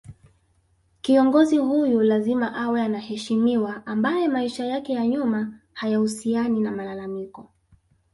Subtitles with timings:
[1.01, 7.51] Kiongozi huyu ni lazima awe anaheshimiwa ambaye maisha yake ya nyuma hayahusiani na malalamiko